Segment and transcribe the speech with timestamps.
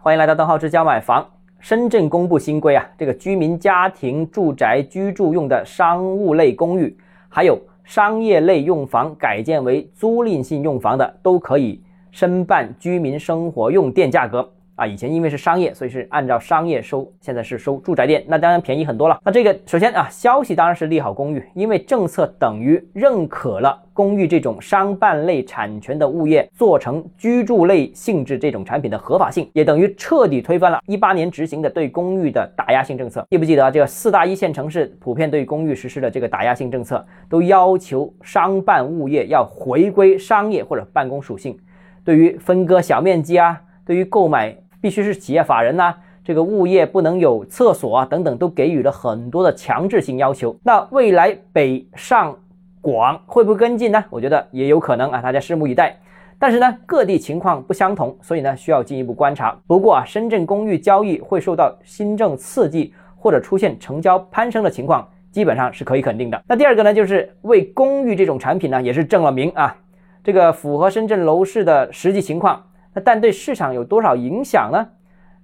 [0.00, 1.26] 欢迎来到邓浩之家买房。
[1.58, 6.96] 深圳公布新规啊，这个居民家庭住宅居住用的商务类公寓，
[7.28, 14.48] 还有商业类用房改建为租赁性用房的，都可以申办居民生活用电价格。
[14.76, 19.18] 啊，以前因为是商业，所以是按照商业收，现在是收住宅电，那当然便宜很多了。
[19.24, 33.26] 那这个首先啊，消息当然是利好公寓，因为政策等于认可了公寓这种商办类产权的物业做成居住类性质这种产品的合法性，也等于彻底推翻了一八年执行的对公寓的打压性政策。
[33.30, 41.58] 记不记得这个四大一线城市普遍对公寓实施的这个打压性政策，都要求商办物业要回归商业或者办公属性，
[42.04, 44.54] 对于分割小面积啊，对于购买。
[44.86, 50.56] 必须是企业法人呐，这个物业不能有厕所啊，等等，都给予了很多的强制性要求。
[50.62, 52.32] 那未来北上
[52.80, 54.04] 广会不会跟进呢？
[54.10, 55.98] 我觉得也有可能啊，大家拭目以待。
[56.38, 59.58] 但是呢，各地情况不相同，所以呢，需要进一步观察。
[59.66, 66.40] 不过啊，深圳公寓交易会受到新政刺激，或者出现成交攀升的情况，基本上是可以肯定的。
[66.46, 69.76] 那第二个呢，就是为公寓这种产品呢，也是正了名啊，
[70.22, 72.62] 这个符合深圳楼市的实际情况。
[73.04, 74.88] 但对市场有多少影响呢？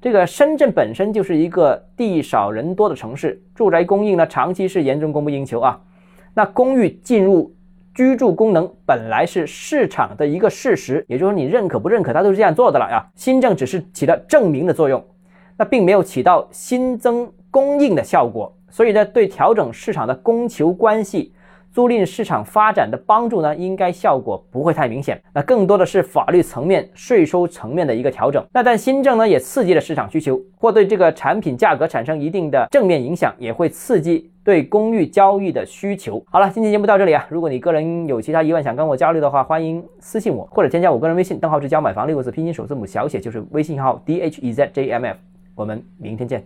[0.01, 5.81] 这个深圳本身就是一个地少人多的城市，住宅供应呢长期是严重供不应求啊。
[6.35, 7.55] 那公寓进入
[7.95, 13.07] 居住功能本来是市场的一个事实，也就是说你认可不认可，它都是这样做的了呀。
[13.15, 15.05] 新政只是起到证明的作用，
[15.57, 21.33] 那并没有起到新增供应的效果，所以呢，对调整市场的供求关系。
[21.73, 25.21] 租赁市场发展的帮助呢，应该效果不会太明显。
[25.33, 28.45] 那更多的是法律层面、税收层面的一个调整。
[28.53, 36.23] 那但新政呢，也刺激了市场需求，或对这个产品价格产生一定的正面影响，也会刺激对公寓交易的需求。
[36.31, 37.27] 好了，今天节目到这里啊。
[37.31, 45.17] 如果你个人有其他疑问想跟我交流的话，欢迎私信我，或者添加我个人微信邓浩志教买房六个字拼音首字母小写就是微信号 d h e z j m f。
[45.55, 46.45] 我们明天见。